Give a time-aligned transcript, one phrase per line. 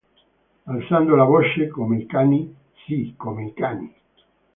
[0.65, 2.55] Alzando la voce– come i cani,
[2.87, 3.95] sì, come i cani!